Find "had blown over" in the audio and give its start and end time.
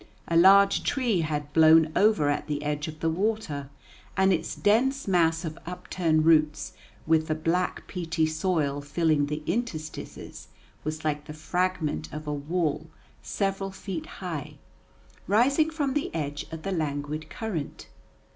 1.21-2.27